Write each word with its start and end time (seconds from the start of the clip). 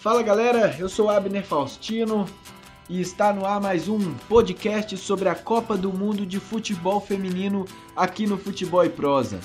Fala 0.00 0.22
galera, 0.22 0.76
eu 0.78 0.88
sou 0.88 1.10
Abner 1.10 1.44
Faustino 1.44 2.24
e 2.88 3.00
está 3.00 3.32
no 3.32 3.44
ar 3.44 3.60
mais 3.60 3.88
um 3.88 4.14
podcast 4.28 4.96
sobre 4.96 5.28
a 5.28 5.34
Copa 5.34 5.76
do 5.76 5.92
Mundo 5.92 6.24
de 6.24 6.38
Futebol 6.38 7.00
Feminino 7.00 7.64
aqui 7.96 8.24
no 8.24 8.38
Futebol 8.38 8.84
e 8.84 8.88
Prosa. 8.88 9.40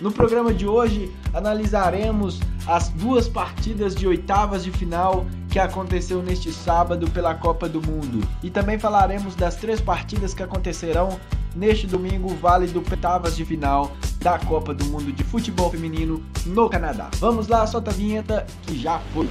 No 0.00 0.12
programa 0.12 0.54
de 0.54 0.64
hoje 0.64 1.12
analisaremos 1.34 2.38
as 2.68 2.88
duas 2.90 3.28
partidas 3.28 3.96
de 3.96 4.06
oitavas 4.06 4.62
de 4.62 4.70
final 4.70 5.26
que 5.50 5.58
aconteceu 5.58 6.22
neste 6.22 6.52
sábado 6.52 7.10
pela 7.10 7.34
Copa 7.34 7.68
do 7.68 7.82
Mundo 7.82 8.24
e 8.44 8.48
também 8.48 8.78
falaremos 8.78 9.34
das 9.34 9.56
três 9.56 9.80
partidas 9.80 10.32
que 10.32 10.42
acontecerão 10.42 11.18
neste 11.56 11.84
domingo 11.84 12.28
válido 12.36 12.78
oitavas 12.78 13.34
de 13.34 13.44
final 13.44 13.90
da 14.20 14.38
Copa 14.38 14.72
do 14.72 14.84
Mundo 14.84 15.10
de 15.10 15.24
Futebol 15.24 15.68
Feminino 15.68 16.24
no 16.46 16.70
Canadá. 16.70 17.10
Vamos 17.16 17.48
lá, 17.48 17.66
solta 17.66 17.90
a 17.90 17.94
vinheta 17.94 18.46
que 18.62 18.78
já 18.78 19.00
foi. 19.12 19.28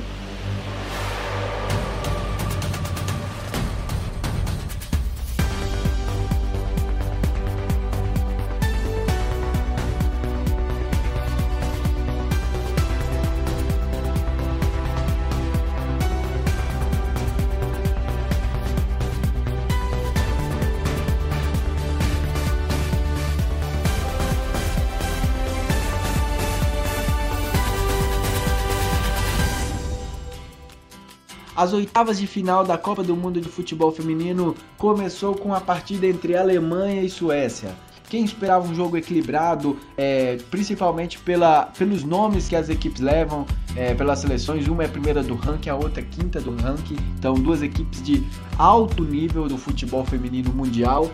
As 31.56 31.72
oitavas 31.72 32.20
de 32.20 32.28
final 32.28 32.66
da 32.66 32.78
Copa 32.78 33.02
do 33.02 33.16
Mundo 33.16 33.40
de 33.40 33.48
Futebol 33.48 33.90
Feminino 33.90 34.54
começou 34.78 35.34
com 35.36 35.54
a 35.54 35.62
partida 35.62 36.06
entre 36.06 36.36
Alemanha 36.36 37.02
e 37.02 37.10
Suécia. 37.10 37.74
Quem 38.10 38.26
esperava 38.26 38.68
um 38.68 38.76
jogo 38.76 38.98
equilibrado, 38.98 39.78
é, 39.98 40.38
principalmente 40.52 41.18
pela, 41.18 41.68
pelos 41.78 42.04
nomes 42.04 42.50
que 42.50 42.58
as 42.58 42.68
equipes 42.68 43.02
levam, 43.02 43.46
é, 43.74 43.94
pelas 43.96 44.20
seleções, 44.20 44.68
uma 44.68 44.84
é 44.84 44.88
primeira 44.88 45.24
do 45.24 45.34
ranking, 45.34 45.70
a 45.70 45.76
outra 45.76 46.02
é 46.02 46.06
quinta 46.06 46.42
do 46.42 46.54
ranking, 46.62 46.98
então 47.18 47.36
duas 47.36 47.64
equipes 47.64 48.04
de 48.04 48.22
alto 48.58 49.04
nível 49.04 49.48
do 49.48 49.58
futebol 49.58 50.04
feminino 50.04 50.52
mundial. 50.54 51.10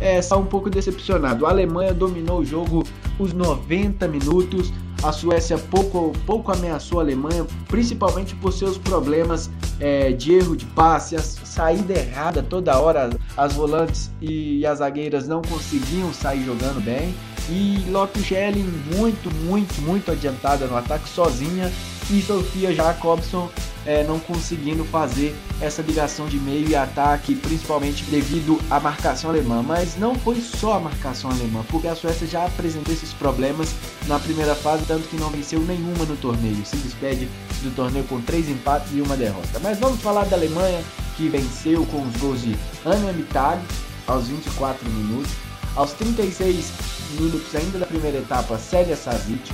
É, 0.00 0.18
está 0.18 0.36
um 0.36 0.44
pouco 0.44 0.68
decepcionado. 0.68 1.46
A 1.46 1.50
Alemanha 1.50 1.94
dominou 1.94 2.40
o 2.40 2.44
jogo 2.44 2.84
os 3.18 3.32
90 3.32 4.06
minutos, 4.06 4.72
a 5.02 5.12
Suécia 5.12 5.58
pouco, 5.58 6.12
pouco 6.26 6.52
ameaçou 6.52 6.98
a 6.98 7.02
Alemanha, 7.02 7.46
principalmente 7.68 8.34
por 8.34 8.52
seus 8.52 8.76
problemas 8.76 9.50
é, 9.80 10.12
de 10.12 10.34
erro 10.34 10.56
de 10.56 10.64
passe, 10.66 11.16
a 11.16 11.20
saída 11.20 11.94
errada 11.94 12.42
toda 12.42 12.78
hora. 12.78 13.10
As 13.36 13.54
volantes 13.54 14.10
e 14.20 14.66
as 14.66 14.78
zagueiras 14.78 15.28
não 15.28 15.42
conseguiam 15.42 16.12
sair 16.12 16.44
jogando 16.44 16.82
bem. 16.82 17.14
E 17.48 17.84
Lotte 17.90 18.22
Schelling 18.22 18.70
muito, 18.94 19.32
muito, 19.44 19.80
muito 19.82 20.10
adiantada 20.10 20.66
no 20.66 20.76
ataque 20.76 21.08
sozinha. 21.08 21.72
E 22.10 22.22
Sofia 22.22 22.74
Jacobson 22.74 23.50
é, 23.84 24.04
não 24.04 24.18
conseguindo 24.18 24.84
fazer 24.84 25.34
essa 25.60 25.82
ligação 25.82 26.26
de 26.26 26.38
meio 26.38 26.68
e 26.68 26.76
ataque, 26.76 27.34
principalmente 27.34 28.04
devido 28.04 28.60
à 28.70 28.78
marcação 28.78 29.30
alemã. 29.30 29.62
Mas 29.62 29.96
não 29.96 30.14
foi 30.14 30.40
só 30.40 30.74
a 30.74 30.80
marcação 30.80 31.30
alemã, 31.30 31.64
porque 31.68 31.88
a 31.88 31.94
Suécia 31.94 32.26
já 32.26 32.44
apresentou 32.44 32.92
esses 32.92 33.12
problemas 33.12 33.74
na 34.06 34.18
primeira 34.18 34.54
fase, 34.54 34.84
tanto 34.86 35.08
que 35.08 35.16
não 35.16 35.30
venceu 35.30 35.60
nenhuma 35.60 36.04
no 36.04 36.16
torneio. 36.16 36.64
Se 36.64 36.76
despede 36.76 37.28
do 37.62 37.74
torneio 37.74 38.04
com 38.04 38.20
três 38.20 38.48
empates 38.48 38.92
e 38.94 39.00
uma 39.00 39.16
derrota. 39.16 39.58
Mas 39.62 39.78
vamos 39.78 40.00
falar 40.00 40.24
da 40.26 40.36
Alemanha, 40.36 40.82
que 41.16 41.28
venceu 41.28 41.84
com 41.86 42.02
os 42.06 42.16
gols 42.16 42.42
de 42.42 42.56
Anja 42.84 43.12
Mittag 43.12 43.60
aos 44.06 44.28
24 44.28 44.88
minutos. 44.90 45.32
Aos 45.76 45.92
36 45.92 46.72
minutos 47.20 47.54
ainda 47.54 47.78
da 47.78 47.86
primeira 47.86 48.18
etapa, 48.18 48.58
Célia 48.58 48.96
Savic. 48.96 49.52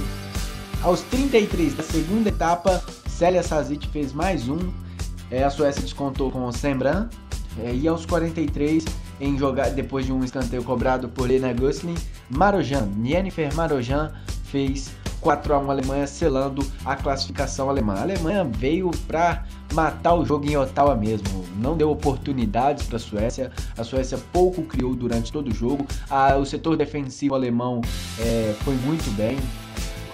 Aos 0.84 1.00
33 1.00 1.74
da 1.74 1.82
segunda 1.82 2.28
etapa, 2.28 2.84
Célia 3.08 3.42
Sazic 3.42 3.88
fez 3.88 4.12
mais 4.12 4.50
um. 4.50 4.58
É, 5.30 5.42
a 5.42 5.48
Suécia 5.48 5.80
descontou 5.80 6.30
com 6.30 6.44
o 6.44 6.52
Sembran. 6.52 7.08
É, 7.58 7.74
e 7.74 7.88
aos 7.88 8.04
43, 8.04 8.84
em 9.18 9.38
jogar, 9.38 9.70
depois 9.70 10.04
de 10.04 10.12
um 10.12 10.22
escanteio 10.22 10.62
cobrado 10.62 11.08
por 11.08 11.26
Lena 11.26 11.54
Gosling, 11.54 11.94
Marojan, 12.28 12.86
Jennifer 13.02 13.54
Marojan 13.54 14.12
fez 14.44 14.90
4 15.22 15.54
a 15.54 15.58
1 15.58 15.70
Alemanha, 15.70 16.06
selando 16.06 16.62
a 16.84 16.94
classificação 16.94 17.70
alemã. 17.70 17.94
A 17.94 18.02
Alemanha 18.02 18.44
veio 18.44 18.90
para 19.06 19.46
matar 19.72 20.14
o 20.14 20.26
jogo 20.26 20.46
em 20.46 20.54
Ottawa 20.58 20.94
mesmo. 20.94 21.46
Não 21.56 21.78
deu 21.78 21.90
oportunidades 21.90 22.84
para 22.84 22.96
a 22.96 23.00
Suécia. 23.00 23.50
A 23.78 23.84
Suécia 23.84 24.18
pouco 24.34 24.62
criou 24.64 24.94
durante 24.94 25.32
todo 25.32 25.48
o 25.48 25.54
jogo. 25.54 25.86
A, 26.10 26.36
o 26.36 26.44
setor 26.44 26.76
defensivo 26.76 27.34
alemão 27.34 27.80
é, 28.18 28.54
foi 28.62 28.74
muito 28.74 29.10
bem 29.16 29.38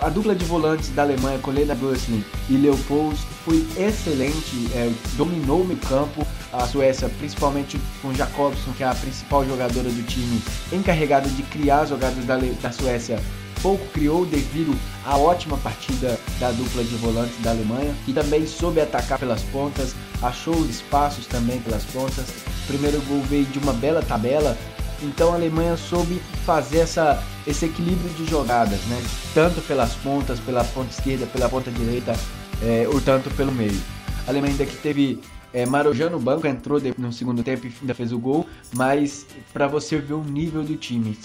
a 0.01 0.09
dupla 0.09 0.35
de 0.35 0.45
volantes 0.45 0.89
da 0.91 1.03
Alemanha 1.03 1.39
com 1.39 1.51
Lena 1.51 1.75
Gosling 1.75 2.25
e 2.49 2.55
Leopold 2.55 3.19
foi 3.45 3.67
excelente, 3.77 4.69
é, 4.75 4.91
dominou 5.17 5.63
o 5.63 5.65
meio 5.65 5.81
campo. 5.81 6.27
A 6.53 6.67
Suécia, 6.67 7.09
principalmente 7.19 7.81
com 8.03 8.13
Jacobson, 8.13 8.73
que 8.73 8.83
é 8.83 8.89
a 8.89 8.95
principal 8.95 9.45
jogadora 9.47 9.89
do 9.89 10.07
time, 10.07 10.43
encarregada 10.73 11.29
de 11.29 11.43
criar 11.45 11.83
as 11.83 11.91
jogadas 11.91 12.25
da, 12.25 12.37
da 12.37 12.73
Suécia, 12.73 13.21
pouco 13.63 13.87
criou 13.93 14.27
devido 14.27 14.77
à 15.05 15.17
ótima 15.17 15.57
partida 15.59 16.19
da 16.41 16.51
dupla 16.51 16.83
de 16.83 16.97
volantes 16.97 17.39
da 17.43 17.51
Alemanha, 17.51 17.95
que 18.05 18.13
também 18.13 18.47
soube 18.47 18.81
atacar 18.81 19.19
pelas 19.19 19.43
pontas, 19.45 19.95
achou 20.23 20.57
os 20.57 20.71
espaços 20.71 21.27
também 21.27 21.61
pelas 21.61 21.85
pontas. 21.85 22.27
O 22.65 22.67
primeiro 22.67 23.01
gol 23.03 23.21
veio 23.23 23.45
de 23.47 23.59
uma 23.59 23.73
bela 23.73 24.03
tabela, 24.03 24.57
então 25.03 25.33
a 25.33 25.35
Alemanha 25.35 25.77
soube 25.77 26.21
fazer 26.45 26.79
essa, 26.79 27.23
esse 27.47 27.67
equilíbrio 27.67 28.11
de 28.15 28.27
jogadas, 28.27 28.81
né? 28.87 29.03
Tanto 29.35 29.61
pelas 29.63 29.95
pontas, 29.95 30.39
pela 30.41 30.65
ponta 30.65 30.91
esquerda, 30.91 31.27
pela 31.27 31.49
ponta 31.49 31.71
direita, 31.71 32.15
é, 32.63 32.87
ou 32.89 33.01
tanto 33.01 33.31
pelo 33.31 33.53
meio. 33.53 33.81
A 34.27 34.31
Alemanha 34.31 34.53
ainda 34.53 34.67
que 34.67 34.77
teve 34.77 35.21
é, 35.53 35.67
Marojan 35.67 36.11
no 36.11 36.19
banco, 36.19 36.47
entrou 36.47 36.81
no 36.99 37.13
segundo 37.13 37.43
tempo 37.43 37.67
e 37.67 37.73
ainda 37.81 37.95
fez 37.95 38.13
o 38.13 38.19
gol, 38.19 38.47
mas 38.75 39.27
para 39.53 39.67
você 39.67 39.99
ver 39.99 40.15
o 40.15 40.23
nível 40.23 40.63
do 40.63 40.77
time, 40.77 41.17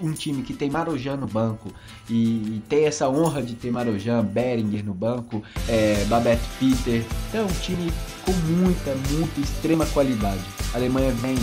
um 0.00 0.12
time 0.12 0.42
que 0.42 0.54
tem 0.54 0.70
Marojan 0.70 1.16
no 1.16 1.26
banco 1.26 1.70
e, 2.08 2.56
e 2.56 2.62
tem 2.68 2.84
essa 2.84 3.08
honra 3.08 3.42
de 3.42 3.54
ter 3.54 3.70
Marojan, 3.70 4.24
Beringer 4.24 4.84
no 4.84 4.94
banco, 4.94 5.42
é, 5.68 6.04
Babette 6.08 6.42
Peter, 6.58 7.04
então 7.28 7.40
é 7.40 7.44
um 7.44 7.60
time 7.60 7.92
com 8.24 8.32
muita, 8.32 8.94
muita 9.10 9.40
extrema 9.40 9.86
qualidade. 9.86 10.42
A 10.72 10.76
Alemanha 10.76 11.10
vem 11.12 11.36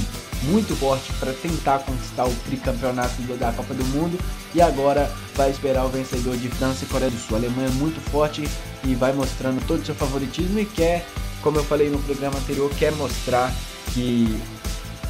muito 0.44 0.75
forte 0.75 1.11
para 1.13 1.33
tentar 1.33 1.79
conquistar 1.79 2.25
o 2.25 2.33
tricampeonato 2.45 3.21
da 3.38 3.51
Copa 3.51 3.73
do 3.73 3.83
Mundo 3.85 4.17
e 4.56 4.61
agora 4.61 5.11
vai 5.35 5.50
esperar 5.50 5.85
o 5.85 5.89
vencedor 5.89 6.38
de 6.38 6.47
França 6.50 6.85
e 6.85 6.88
Coreia 6.88 7.11
do 7.11 7.17
Sul. 7.17 7.35
A 7.35 7.39
Alemanha 7.39 7.67
é 7.67 7.71
muito 7.71 8.00
forte 8.09 8.47
e 8.83 8.95
vai 8.95 9.11
mostrando 9.13 9.66
todo 9.67 9.81
o 9.81 9.85
seu 9.85 9.95
favoritismo 9.95 10.59
e 10.59 10.66
quer, 10.66 11.06
como 11.41 11.57
eu 11.57 11.63
falei 11.63 11.89
no 11.89 12.00
programa 12.00 12.38
anterior, 12.38 12.69
quer 12.77 12.91
mostrar 12.94 13.53
que 13.94 14.39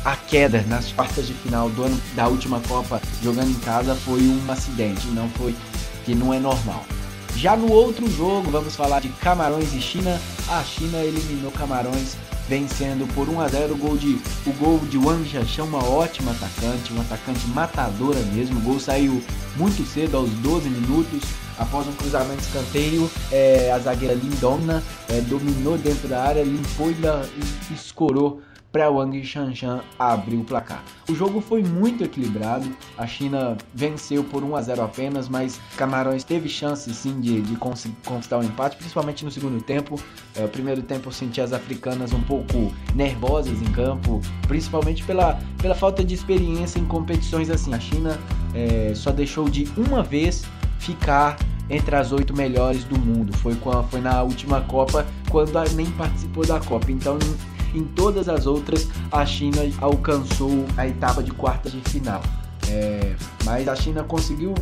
a 0.04 0.16
queda 0.16 0.64
nas 0.68 0.92
quartas 0.92 1.28
de 1.28 1.34
final 1.34 1.70
do 1.70 1.84
ano 1.84 2.02
da 2.16 2.28
última 2.28 2.60
Copa 2.62 3.02
jogando 3.22 3.52
em 3.52 3.60
casa 3.60 3.96
foi 3.96 4.22
um 4.22 4.52
acidente, 4.52 5.08
não 5.08 5.30
foi 5.30 5.56
que 6.06 6.16
não 6.16 6.34
é 6.34 6.40
normal. 6.40 6.86
Já 7.36 7.56
no 7.56 7.72
outro 7.72 8.10
jogo, 8.12 8.50
vamos 8.52 8.76
falar 8.76 9.02
de 9.02 9.10
Camarões 9.10 9.74
e 9.74 9.82
China. 9.82 10.20
A 10.50 10.64
China 10.64 10.98
eliminou 11.00 11.52
Camarões 11.52 12.18
vencendo 12.50 13.08
por 13.14 13.30
1 13.30 13.40
a 13.40 13.48
0 13.48 13.74
o 13.76 13.78
gol 13.78 13.96
de 13.96 14.20
o 14.46 14.52
gol 14.54 14.80
de 14.80 14.98
Wang 14.98 15.30
Xiaoxiao, 15.30 15.68
uma 15.68 15.84
ótima 15.86 16.32
atacante, 16.32 16.92
uma 16.92 17.04
atacante 17.04 17.48
matadora 17.48 18.20
mesmo. 18.34 18.60
O 18.60 18.64
gol 18.64 18.80
saiu 18.80 19.24
muito 19.56 19.86
cedo, 19.86 20.18
aos 20.18 20.30
12 20.30 20.70
minutos, 20.70 21.22
após 21.60 21.88
um 21.88 21.94
cruzamento 21.94 22.38
de 22.38 22.48
escanteio. 22.48 23.12
É, 23.32 23.72
a 23.72 23.80
zagueira 23.80 24.16
Lindona 24.16 24.82
é, 25.10 25.22
dominou 25.22 25.78
dentro 25.78 26.08
da 26.08 26.24
área, 26.24 26.44
limpou 26.44 26.90
e 26.90 27.74
escorou 27.74 28.42
para 28.72 28.90
Wang 28.90 29.24
Shanshan 29.24 29.82
abrir 29.98 30.38
o 30.38 30.44
placar. 30.44 30.84
O 31.10 31.16
jogo 31.16 31.42
foi 31.42 31.64
muito 31.64 32.04
equilibrado, 32.04 32.70
a 32.98 33.08
China 33.08 33.58
venceu 33.74 34.24
por 34.24 34.44
1 34.44 34.56
a 34.56 34.62
0 34.62 34.82
apenas, 34.84 35.28
mas 35.28 35.60
Camarões 35.76 36.24
teve 36.24 36.48
chance 36.48 36.94
sim 36.94 37.20
de, 37.20 37.42
de 37.42 37.56
conquistar 37.56 38.38
o 38.38 38.42
um 38.42 38.44
empate, 38.44 38.78
principalmente 38.78 39.26
no 39.26 39.32
segundo 39.32 39.62
tempo. 39.62 40.00
É, 40.36 40.46
o 40.46 40.48
primeiro 40.48 40.84
tempo 40.84 41.08
eu 41.10 41.12
senti 41.12 41.42
as 41.42 41.52
africanas 41.52 42.14
um 42.14 42.22
pouco 42.22 42.72
nervosas 42.94 43.60
em 43.62 43.72
campo, 43.72 44.22
principalmente 44.48 45.04
pela, 45.04 45.40
pela 45.60 45.74
falta 45.74 46.04
de 46.04 46.14
experiência 46.14 46.80
em 46.80 46.86
competições 46.86 47.50
assim. 47.50 47.74
A 47.74 47.80
China 47.80 48.20
é, 48.54 48.94
só 48.94 49.12
deixou 49.12 49.50
de 49.50 49.68
uma 49.76 50.04
vez 50.04 50.44
ficar 50.80 51.38
entre 51.70 51.96
as 51.96 52.12
oito 52.12 52.36
melhores 52.36 52.84
do 52.84 52.98
mundo. 52.98 53.36
Foi, 53.38 53.56
foi 53.90 54.02
na 54.02 54.24
última 54.24 54.62
Copa, 54.62 55.06
quando 55.30 55.52
nem 55.76 55.86
participou 55.92 56.46
da 56.46 56.60
Copa. 56.60 56.92
Então 56.92 57.20
em 57.74 57.84
todas 57.84 58.28
as 58.28 58.48
outras, 58.48 58.88
a 59.12 59.26
China 59.26 59.62
alcançou 59.80 60.66
a 60.76 60.88
etapa 60.88 61.22
de 61.22 61.32
quartas 61.32 61.72
de 61.72 61.82
final. 61.82 62.22
É, 62.68 63.16
mas 63.46 63.68
a 63.68 63.76
China 63.76 64.04
conseguiu 64.04 64.54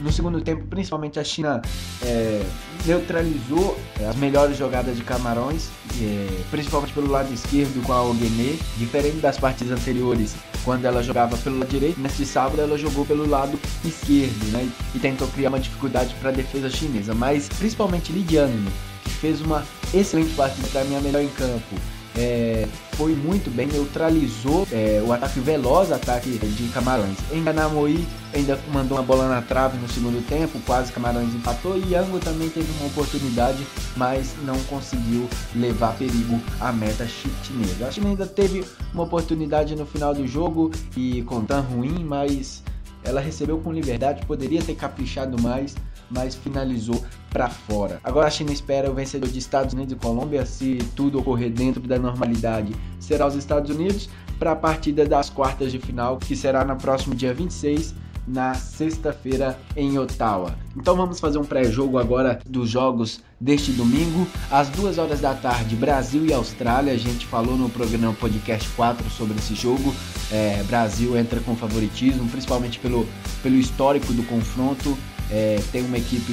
no 0.00 0.12
segundo 0.12 0.40
tempo, 0.40 0.64
principalmente 0.66 1.18
a 1.18 1.24
China 1.24 1.62
é, 2.02 2.44
neutralizou 2.86 3.78
é, 4.00 4.06
as 4.06 4.16
melhores 4.16 4.56
jogadas 4.56 4.96
de 4.96 5.02
Camarões, 5.02 5.68
é, 6.00 6.42
principalmente 6.50 6.92
pelo 6.92 7.10
lado 7.10 7.32
esquerdo 7.32 7.82
com 7.84 7.92
a 7.92 8.02
Oguené, 8.02 8.56
diferente 8.76 9.18
das 9.18 9.38
partidas 9.38 9.78
anteriores, 9.78 10.34
quando 10.64 10.84
ela 10.84 11.02
jogava 11.02 11.36
pelo 11.38 11.58
lado 11.58 11.68
direito, 11.68 12.00
neste 12.00 12.24
sábado 12.24 12.60
ela 12.60 12.78
jogou 12.78 13.04
pelo 13.04 13.28
lado 13.28 13.58
esquerdo, 13.84 14.52
né? 14.52 14.68
E 14.94 14.98
tentou 14.98 15.28
criar 15.28 15.50
uma 15.50 15.60
dificuldade 15.60 16.14
para 16.20 16.30
a 16.30 16.32
defesa 16.32 16.70
chinesa, 16.70 17.14
mas 17.14 17.48
principalmente 17.48 18.12
Lidiano, 18.12 18.70
que 19.04 19.10
fez 19.10 19.40
uma 19.40 19.64
excelente 19.92 20.34
partida, 20.34 20.66
para 20.68 20.84
mim 20.84 20.96
a 20.96 21.00
melhor 21.00 21.22
em 21.22 21.28
campo 21.28 21.76
é, 22.16 22.66
foi 22.92 23.14
muito 23.14 23.50
bem, 23.50 23.66
neutralizou 23.66 24.66
é, 24.70 25.02
o 25.04 25.12
ataque 25.12 25.40
veloz, 25.40 25.90
ataque 25.90 26.30
de 26.30 26.68
Camarões. 26.68 27.16
Enganamoi 27.32 28.06
ainda 28.32 28.58
mandou 28.72 28.98
uma 28.98 29.04
bola 29.04 29.28
na 29.28 29.42
trave 29.42 29.78
no 29.78 29.88
segundo 29.88 30.24
tempo, 30.28 30.60
quase 30.66 30.92
Camarões 30.92 31.34
empatou 31.34 31.76
e 31.76 31.92
Yango 31.92 32.18
também 32.20 32.48
teve 32.48 32.70
uma 32.78 32.86
oportunidade, 32.86 33.66
mas 33.96 34.34
não 34.44 34.58
conseguiu 34.64 35.28
levar 35.54 35.96
perigo 35.96 36.40
à 36.60 36.72
meta 36.72 37.06
chinesa. 37.06 37.86
A 37.86 37.90
China 37.90 38.08
ainda 38.10 38.26
teve 38.26 38.64
uma 38.92 39.04
oportunidade 39.04 39.74
no 39.74 39.86
final 39.86 40.14
do 40.14 40.26
jogo 40.26 40.70
e 40.96 41.22
com 41.22 41.44
tão 41.44 41.62
ruim, 41.62 42.04
mas 42.04 42.62
ela 43.02 43.20
recebeu 43.20 43.58
com 43.58 43.72
liberdade, 43.72 44.24
poderia 44.26 44.62
ter 44.62 44.74
caprichado 44.74 45.40
mais, 45.40 45.76
mas 46.10 46.34
finalizou 46.34 47.04
para 47.34 47.48
fora. 47.48 48.00
Agora 48.04 48.28
a 48.28 48.30
China 48.30 48.52
espera 48.52 48.88
o 48.88 48.94
vencedor 48.94 49.28
de 49.28 49.40
Estados 49.40 49.74
Unidos 49.74 49.92
e 49.92 49.96
Colômbia, 49.96 50.46
se 50.46 50.78
tudo 50.94 51.18
ocorrer 51.18 51.50
dentro 51.50 51.82
da 51.82 51.98
normalidade, 51.98 52.72
será 53.00 53.26
os 53.26 53.34
Estados 53.34 53.74
Unidos 53.74 54.08
para 54.38 54.52
a 54.52 54.56
partida 54.56 55.04
das 55.04 55.30
quartas 55.30 55.72
de 55.72 55.80
final, 55.80 56.16
que 56.16 56.36
será 56.36 56.64
no 56.64 56.76
próximo 56.76 57.12
dia 57.12 57.34
26 57.34 57.92
na 58.26 58.54
sexta-feira 58.54 59.58
em 59.76 59.98
Ottawa. 59.98 60.56
Então 60.76 60.96
vamos 60.96 61.20
fazer 61.20 61.38
um 61.38 61.44
pré-jogo 61.44 61.98
agora 61.98 62.38
dos 62.46 62.70
jogos 62.70 63.20
deste 63.40 63.72
domingo, 63.72 64.26
às 64.50 64.68
duas 64.70 64.96
horas 64.96 65.20
da 65.20 65.34
tarde, 65.34 65.74
Brasil 65.76 66.24
e 66.24 66.32
Austrália. 66.32 66.92
A 66.92 66.96
gente 66.96 67.26
falou 67.26 67.56
no 67.56 67.68
programa 67.68 68.14
Podcast 68.14 68.68
4 68.70 69.10
sobre 69.10 69.36
esse 69.36 69.54
jogo. 69.54 69.94
É, 70.30 70.62
Brasil 70.68 71.18
entra 71.18 71.40
com 71.40 71.54
favoritismo, 71.54 72.28
principalmente 72.28 72.78
pelo, 72.78 73.06
pelo 73.42 73.56
histórico 73.56 74.12
do 74.12 74.22
confronto. 74.22 74.96
É, 75.30 75.60
tem 75.72 75.82
uma 75.82 75.98
equipe, 75.98 76.32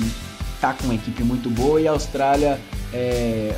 tá 0.62 0.74
com 0.74 0.86
uma 0.86 0.96
equipe 0.96 1.24
muito 1.24 1.50
boa 1.50 1.82
e 1.82 1.88
a 1.88 1.92
Austrália 1.92 2.62
é, 2.94 3.56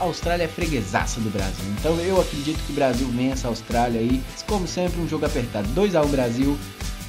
a 0.00 0.04
Austrália 0.04 0.44
é 0.44 0.48
freguesaça 0.48 1.20
do 1.20 1.30
Brasil. 1.30 1.64
Então 1.78 1.96
eu 2.00 2.20
acredito 2.20 2.58
que 2.64 2.72
o 2.72 2.74
Brasil 2.74 3.06
vença 3.08 3.46
a 3.46 3.50
Austrália 3.50 4.00
aí. 4.00 4.22
Como 4.46 4.66
sempre, 4.66 5.00
um 5.00 5.08
jogo 5.08 5.26
apertado. 5.26 5.68
2 5.68 5.94
a 5.94 6.02
1 6.02 6.08
Brasil 6.08 6.58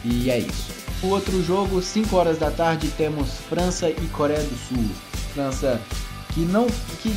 e 0.03 0.29
é 0.29 0.39
isso. 0.39 0.71
O 1.03 1.07
outro 1.07 1.43
jogo, 1.43 1.81
5 1.81 2.15
horas 2.15 2.39
da 2.39 2.49
tarde, 2.49 2.87
temos 2.97 3.29
França 3.47 3.89
e 3.89 4.09
Coreia 4.11 4.41
do 4.41 4.57
Sul. 4.57 4.85
França 5.33 5.79
que 6.33 6.41
não 6.41 6.65
que 7.01 7.15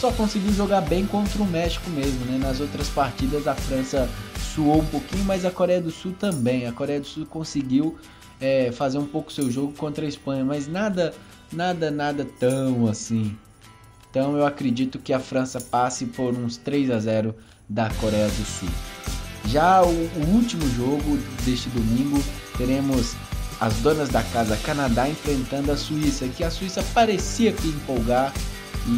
só 0.00 0.10
conseguiu 0.10 0.52
jogar 0.52 0.80
bem 0.80 1.06
contra 1.06 1.40
o 1.40 1.46
México 1.46 1.88
mesmo, 1.90 2.24
né? 2.24 2.38
Nas 2.38 2.58
outras 2.58 2.88
partidas 2.88 3.46
a 3.46 3.54
França 3.54 4.08
suou 4.54 4.80
um 4.80 4.86
pouquinho, 4.86 5.24
mas 5.24 5.44
a 5.44 5.50
Coreia 5.50 5.80
do 5.80 5.92
Sul 5.92 6.12
também. 6.18 6.66
A 6.66 6.72
Coreia 6.72 6.98
do 6.98 7.06
Sul 7.06 7.24
conseguiu 7.24 7.96
é, 8.40 8.72
fazer 8.72 8.98
um 8.98 9.06
pouco 9.06 9.32
seu 9.32 9.48
jogo 9.48 9.72
contra 9.74 10.04
a 10.04 10.08
Espanha, 10.08 10.44
mas 10.44 10.66
nada, 10.66 11.14
nada, 11.52 11.90
nada 11.90 12.26
tão 12.38 12.88
assim. 12.88 13.36
Então 14.10 14.36
eu 14.36 14.46
acredito 14.46 14.98
que 14.98 15.12
a 15.12 15.20
França 15.20 15.60
passe 15.60 16.06
por 16.06 16.34
uns 16.34 16.56
3 16.56 16.90
a 16.90 16.98
0 16.98 17.34
da 17.68 17.88
Coreia 17.94 18.28
do 18.28 18.44
Sul. 18.44 18.68
Já 19.46 19.82
o, 19.82 19.88
o 19.88 20.34
último 20.34 20.68
jogo 20.70 21.18
deste 21.44 21.68
domingo 21.70 22.22
teremos 22.56 23.14
as 23.60 23.74
donas 23.76 24.08
da 24.08 24.22
casa 24.22 24.56
Canadá 24.58 25.08
enfrentando 25.08 25.72
a 25.72 25.76
Suíça, 25.76 26.28
que 26.28 26.44
a 26.44 26.50
Suíça 26.50 26.84
parecia 26.92 27.52
que 27.52 27.68
empolgar 27.68 28.32
e, 28.86 28.90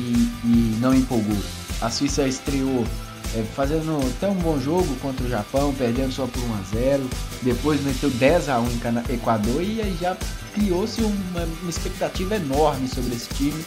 e 0.44 0.78
não 0.80 0.94
empolgou. 0.94 1.36
A 1.80 1.90
Suíça 1.90 2.26
estreou 2.26 2.84
é, 3.34 3.42
fazendo 3.54 3.98
até 4.16 4.28
um 4.28 4.34
bom 4.34 4.58
jogo 4.60 4.94
contra 4.96 5.25
o 5.26 5.28
Japão, 5.28 5.75
perdendo 5.75 6.12
só 6.12 6.26
por 6.26 6.42
1 6.42 6.54
a 6.54 6.62
0 6.75 7.10
depois 7.42 7.82
meteu 7.82 8.08
10 8.10 8.48
a 8.48 8.60
1 8.60 8.66
em 8.66 9.14
Equador 9.14 9.62
e 9.62 9.82
aí 9.82 9.96
já 10.00 10.16
criou-se 10.54 11.02
uma, 11.02 11.44
uma 11.62 11.70
expectativa 11.70 12.36
enorme 12.36 12.88
sobre 12.88 13.14
esse 13.14 13.28
time, 13.34 13.64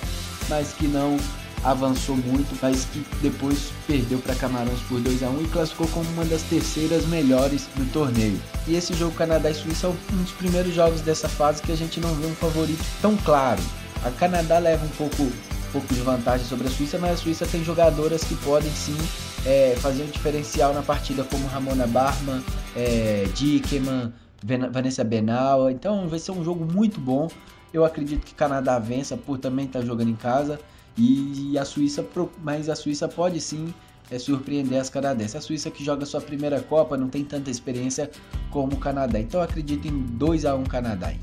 mas 0.49 0.73
que 0.73 0.87
não 0.87 1.17
avançou 1.63 2.15
muito, 2.15 2.57
mas 2.61 2.85
que 2.85 3.05
depois 3.21 3.71
perdeu 3.85 4.19
para 4.19 4.35
Camarões 4.35 4.79
por 4.87 5.01
2 5.01 5.23
a 5.23 5.29
1 5.29 5.41
e 5.41 5.47
classificou 5.47 5.87
como 5.89 6.09
uma 6.11 6.23
das 6.25 6.43
terceiras 6.43 7.05
melhores 7.07 7.67
do 7.75 7.91
torneio. 7.91 8.39
E 8.67 8.75
esse 8.75 8.93
jogo 8.93 9.15
Canadá 9.15 9.49
e 9.49 9.53
Suíça 9.53 9.87
é 9.87 9.89
um 9.89 10.23
dos 10.23 10.31
primeiros 10.31 10.73
jogos 10.73 11.01
dessa 11.01 11.27
fase 11.27 11.61
que 11.61 11.71
a 11.71 11.77
gente 11.77 11.99
não 11.99 12.13
vê 12.15 12.27
um 12.27 12.35
favorito 12.35 12.83
tão 13.01 13.17
claro. 13.17 13.61
A 14.05 14.11
Canadá 14.11 14.59
leva 14.59 14.85
um 14.85 14.89
pouco, 14.89 15.23
um 15.23 15.71
pouco 15.71 15.93
de 15.93 15.99
vantagem 16.01 16.45
sobre 16.47 16.67
a 16.67 16.71
Suíça, 16.71 16.97
mas 16.97 17.13
a 17.13 17.17
Suíça 17.17 17.45
tem 17.45 17.63
jogadoras 17.63 18.23
que 18.23 18.35
podem 18.35 18.71
sim 18.71 18.97
é, 19.45 19.75
fazer 19.77 20.03
um 20.03 20.07
diferencial 20.07 20.73
na 20.73 20.81
partida, 20.81 21.23
como 21.23 21.47
Ramona 21.47 21.87
Barman, 21.87 22.41
é, 22.75 23.25
Vanessa 24.71 25.03
Benal. 25.03 25.69
Então 25.69 26.07
vai 26.07 26.19
ser 26.19 26.31
um 26.31 26.43
jogo 26.43 26.65
muito 26.65 26.99
bom. 26.99 27.27
Eu 27.73 27.83
acredito 27.85 28.25
que 28.25 28.33
Canadá 28.33 28.79
vença 28.79 29.17
por 29.17 29.37
também 29.37 29.65
estar 29.65 29.79
tá 29.79 29.85
jogando 29.85 30.09
em 30.09 30.15
casa. 30.15 30.59
E 30.97 31.55
a 31.59 31.63
Suíça, 31.63 32.03
mas 32.41 32.69
a 32.69 32.75
Suíça 32.75 33.07
pode 33.07 33.39
sim 33.39 33.71
é, 34.09 34.17
surpreender 34.17 34.79
as 34.79 34.89
canadenses. 34.89 35.35
A 35.35 35.41
Suíça 35.41 35.69
que 35.69 35.83
joga 35.83 36.05
sua 36.05 36.21
primeira 36.21 36.59
Copa 36.61 36.97
não 36.97 37.07
tem 37.07 37.23
tanta 37.23 37.51
experiência 37.51 38.09
como 38.49 38.73
o 38.73 38.77
Canadá. 38.77 39.19
Então 39.19 39.41
acredito 39.41 39.87
em 39.87 39.99
2 39.99 40.45
a 40.45 40.55
1 40.55 40.63
Canadá. 40.63 41.13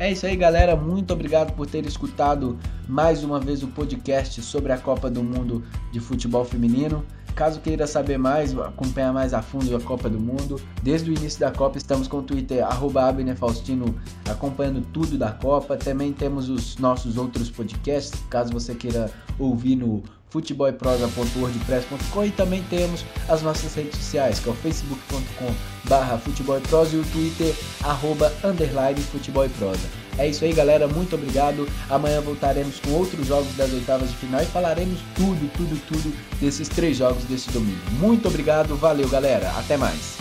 É 0.00 0.10
isso 0.10 0.24
aí, 0.24 0.34
galera. 0.34 0.74
Muito 0.74 1.12
obrigado 1.12 1.52
por 1.52 1.66
ter 1.66 1.84
escutado 1.84 2.58
mais 2.88 3.22
uma 3.22 3.38
vez 3.38 3.62
o 3.62 3.68
podcast 3.68 4.40
sobre 4.40 4.72
a 4.72 4.78
Copa 4.78 5.10
do 5.10 5.22
Mundo 5.22 5.62
de 5.92 6.00
Futebol 6.00 6.42
Feminino. 6.42 7.04
Caso 7.34 7.60
queira 7.60 7.86
saber 7.86 8.16
mais, 8.16 8.58
acompanhar 8.58 9.12
mais 9.12 9.34
a 9.34 9.42
fundo 9.42 9.76
a 9.76 9.80
Copa 9.80 10.08
do 10.08 10.18
Mundo, 10.18 10.58
desde 10.82 11.10
o 11.10 11.14
início 11.14 11.38
da 11.38 11.50
Copa 11.50 11.76
estamos 11.76 12.08
com 12.08 12.20
o 12.20 12.22
Twitter 12.22 12.64
@abnerfaustino 12.66 13.94
acompanhando 14.26 14.80
tudo 14.90 15.18
da 15.18 15.32
Copa. 15.32 15.76
Também 15.76 16.14
temos 16.14 16.48
os 16.48 16.78
nossos 16.78 17.18
outros 17.18 17.50
podcasts, 17.50 18.18
caso 18.30 18.54
você 18.54 18.74
queira 18.74 19.10
ouvir 19.38 19.76
no 19.76 20.02
futebolprosa.wordpress.com 20.30 22.24
e 22.24 22.30
também 22.30 22.62
temos 22.70 23.04
as 23.28 23.42
nossas 23.42 23.74
redes 23.74 23.96
sociais, 23.96 24.38
que 24.38 24.48
é 24.48 24.52
o 24.52 24.54
facebook.com 24.54 25.52
barra 25.88 26.18
futebolprosa 26.18 26.96
e 26.96 27.00
o 27.00 27.04
twitter 27.04 27.54
arroba 27.82 28.32
underline 28.44 29.00
futebolprosa. 29.00 29.88
É 30.18 30.28
isso 30.28 30.44
aí, 30.44 30.52
galera. 30.52 30.86
Muito 30.86 31.14
obrigado. 31.14 31.66
Amanhã 31.88 32.20
voltaremos 32.20 32.78
com 32.80 32.90
outros 32.92 33.26
jogos 33.26 33.54
das 33.56 33.72
oitavas 33.72 34.10
de 34.10 34.16
final 34.16 34.42
e 34.42 34.46
falaremos 34.46 35.00
tudo, 35.14 35.50
tudo, 35.56 35.80
tudo 35.86 36.12
desses 36.38 36.68
três 36.68 36.98
jogos 36.98 37.24
desse 37.24 37.50
domingo. 37.50 37.80
Muito 37.92 38.28
obrigado. 38.28 38.76
Valeu, 38.76 39.08
galera. 39.08 39.50
Até 39.58 39.76
mais. 39.76 40.19